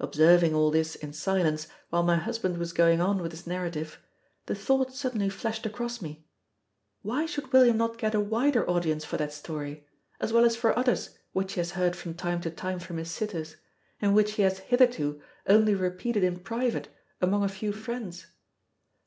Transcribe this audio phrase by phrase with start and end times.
[0.00, 4.00] Observing all this in silence, while my husband was going on with his narrative,
[4.46, 6.26] the thought suddenly flashed across me,
[7.02, 9.86] "Why should William not get a wider audience for that story,
[10.20, 13.10] as well as for others which he has heard from time to time from his
[13.10, 13.56] sitters,
[14.00, 16.88] and which he has hitherto only repeated in private
[17.20, 18.24] among a few friends?